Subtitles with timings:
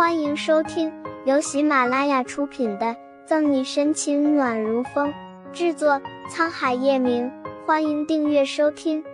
[0.00, 0.90] 欢迎收听
[1.26, 2.86] 由喜马拉雅出品的
[3.26, 5.12] 《赠你深情暖如风》，
[5.52, 7.30] 制作沧海夜明。
[7.66, 9.04] 欢迎订阅收听。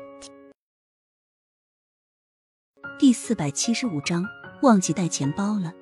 [3.01, 4.25] 第四百七十五章，
[4.63, 5.73] 忘记带钱包了。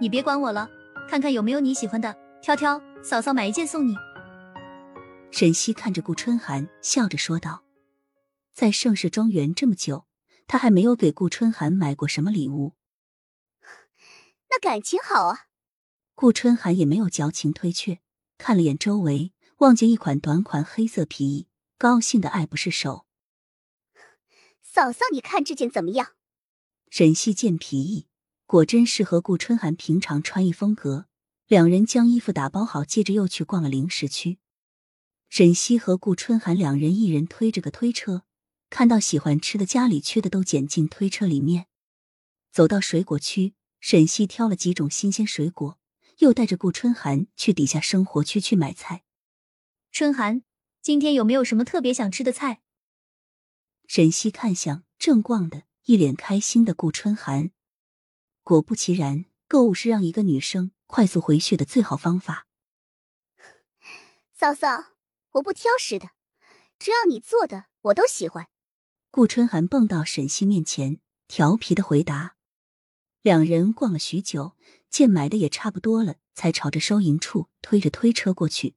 [0.00, 0.68] 你别管我了，
[1.08, 2.12] 看看有没有你喜欢的，
[2.42, 3.94] 挑挑，嫂嫂买一件送你。
[5.30, 7.62] 沈西看着顾春寒，笑着说道
[8.52, 10.06] ：“在盛世庄园这么久，
[10.48, 12.72] 他还没有给顾春寒买过什么礼物。”
[14.50, 15.48] 那感情好啊！
[16.14, 18.00] 顾春寒也没有矫情推却，
[18.38, 23.06] 看了眼周围，望见一款短款黑色皮衣，高兴的爱不释手。
[24.62, 26.14] 嫂嫂，你看这件怎么样？
[26.90, 28.08] 沈西见皮衣
[28.46, 31.06] 果真适合顾春寒平常穿衣风格，
[31.46, 34.38] 两人将衣服打包好，接着又去逛了零食区。
[35.28, 38.22] 沈西和顾春寒两人一人推着个推车，
[38.70, 41.66] 看到喜欢吃的、家里缺的都捡进推车里面。
[42.50, 43.54] 走到水果区。
[43.80, 45.78] 沈西挑了几种新鲜水果，
[46.18, 49.04] 又带着顾春寒去底下生活区去买菜。
[49.92, 50.42] 春寒，
[50.82, 52.60] 今天有没有什么特别想吃的菜？
[53.86, 57.50] 沈西看向正逛的一脸开心的顾春寒，
[58.42, 62.46] 果不其然，购物是让一个女生快速回血的最好方法。
[64.34, 64.92] 嫂嫂，
[65.32, 66.10] 我不挑食的，
[66.78, 68.48] 只要你做的我都喜欢。
[69.10, 72.37] 顾春寒蹦到沈西面前，调皮的回答。
[73.22, 74.56] 两人逛了许久，
[74.88, 78.76] 见买的也差不多了，才朝着收银处推着推车过去。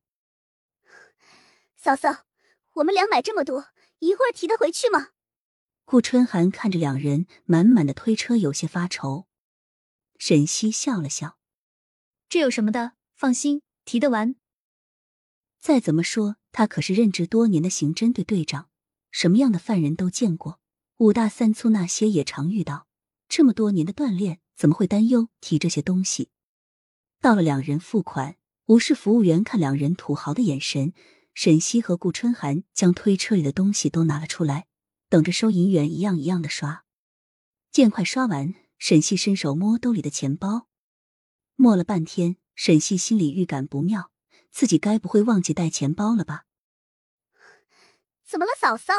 [1.77, 2.25] 嫂嫂，
[2.73, 3.67] 我们俩买这么多，
[3.99, 5.09] 一会儿提得回去吗？
[5.85, 9.27] 顾春寒看着两人满满的推车，有些发愁。
[10.17, 11.37] 沈西笑了笑
[12.29, 12.93] ：“这有什么的？
[13.15, 14.35] 放心，提得完。
[15.59, 18.69] 再怎么说，他可是任职多年的刑侦队队长，
[19.11, 20.59] 什么样的犯人都见过，
[20.97, 22.87] 五大三粗那些也常遇到。”
[23.31, 26.31] 这么多年的锻炼，怎么会担忧提这些东西？
[27.21, 30.91] 到了两人付款，无视服务员看两人土豪的眼神，
[31.33, 34.67] 沈西和顾春寒将推车里的东西都拿了出来，
[35.07, 36.83] 等着收银员一样一样的刷。
[37.71, 40.67] 见快刷完，沈西伸手摸兜里的钱包，
[41.55, 44.11] 摸了半天，沈西心里预感不妙，
[44.51, 46.47] 自己该不会忘记带钱包了吧？
[48.25, 48.93] 怎么了，嫂嫂？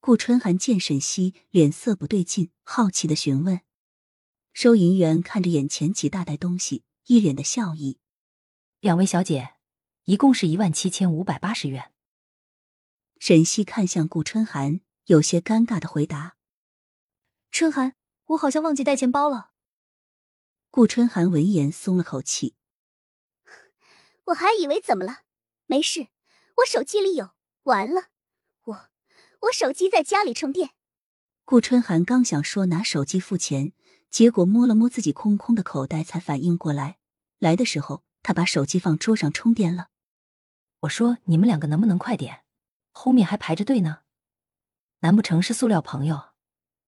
[0.00, 3.60] 顾春寒见沈西脸色不对劲，好奇的询问。
[4.54, 8.00] 收银员看着眼前几大袋东西，一脸的笑意。
[8.80, 9.56] 两位小姐，
[10.04, 11.92] 一共是一万七千五百八十元。
[13.18, 16.38] 沈西看向顾春寒，有些尴尬的回答
[17.52, 17.94] ：“春寒，
[18.28, 19.50] 我好像忘记带钱包了。”
[20.70, 22.56] 顾春寒闻言松了口气
[24.24, 25.24] ：“我还以为怎么了？
[25.66, 26.08] 没事，
[26.56, 27.32] 我手机里有。
[27.64, 28.06] 完了。”
[29.40, 30.70] 我手机在家里充电。
[31.44, 33.72] 顾春寒刚想说拿手机付钱，
[34.10, 36.98] 结果摸了摸自己空空的口袋，才反应过来，
[37.38, 39.88] 来的时候他把手机放桌上充电了。
[40.80, 42.42] 我说你们两个能不能快点？
[42.92, 44.00] 后面还排着队呢。
[45.00, 46.32] 难不成是塑料朋友，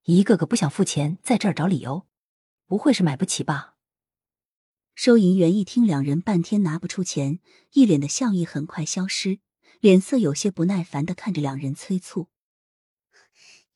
[0.05, 2.07] 一个个不想付钱，在这儿找理由？
[2.67, 3.77] 不会是买不起吧？
[4.95, 7.41] 收银员一听两人半天拿不出钱，
[7.73, 9.41] 一脸的笑意很快消失，
[9.81, 12.29] 脸色有些不耐烦的看着两人催促。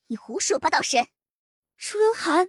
[0.08, 0.80] 你胡说八道！
[0.80, 1.08] 神
[1.76, 2.48] 春寒，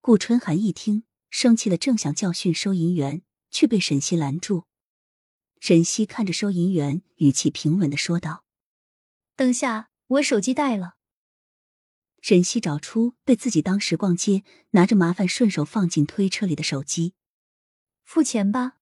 [0.00, 4.64] 顾春寒一听，生气的正想教训收银员，却被沈西拦住。
[5.60, 8.44] 沈西看着收银员，语气平稳的说道
[9.36, 10.96] ：“等下，我手机带了。”
[12.20, 17.14] 沈西找出被自己当时逛街拿着麻烦顺手放进推车里的手机，
[18.02, 18.78] 付钱吧。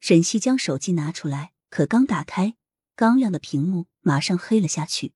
[0.00, 2.56] 沈西将手机拿出来，可刚打开，
[2.96, 5.12] 刚亮的屏幕马上黑了下去。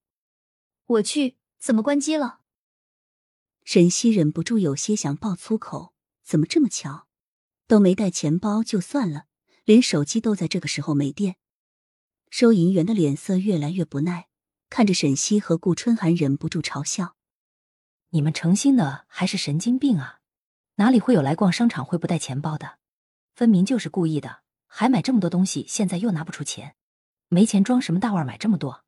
[0.87, 2.41] 我去，怎么关机了？
[3.65, 7.07] 沈西忍不住有些想爆粗口，怎么这么巧？
[7.69, 9.27] 都没带钱包就算了，
[9.65, 11.37] 连手机都在这个时候没电。
[12.29, 14.29] 收银员的脸色越来越不耐，
[14.69, 17.17] 看着沈西和顾春寒，忍不住嘲笑
[18.11, 20.19] ：“你们诚心的还是神经病啊？
[20.77, 22.79] 哪里会有来逛商场会不带钱包的？
[23.35, 26.75] 分明就是故意的，还买这么多东西，现在又拿不出钱，
[27.29, 28.85] 没钱装什么大腕，买这么多？”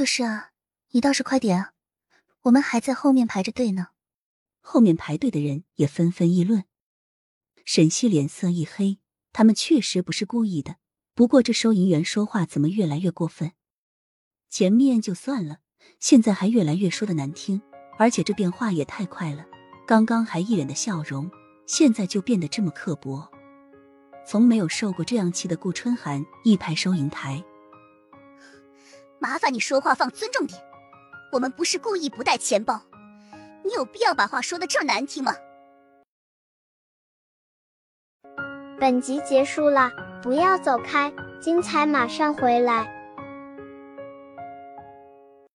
[0.00, 0.52] 就是啊，
[0.92, 1.72] 你倒是快点啊！
[2.44, 3.88] 我们还在后面排着队呢。
[4.62, 6.64] 后面排队的人也纷纷议论。
[7.66, 8.98] 沈西脸色一黑，
[9.34, 10.76] 他们确实不是故意的。
[11.14, 13.52] 不过这收银员说话怎么越来越过分？
[14.48, 15.58] 前面就算了，
[15.98, 17.60] 现在还越来越说的难听，
[17.98, 19.44] 而且这变化也太快了。
[19.86, 21.30] 刚刚还一脸的笑容，
[21.66, 23.30] 现在就变得这么刻薄。
[24.26, 27.44] 从没有受过这样气的顾春寒一拍收银台。
[29.20, 30.58] 麻烦你说话放尊重点，
[31.30, 32.80] 我们不是故意不带钱包，
[33.62, 35.34] 你有必要把话说的这么难听吗？
[38.78, 39.90] 本集结束了，
[40.22, 42.99] 不要走开，精彩马上回来。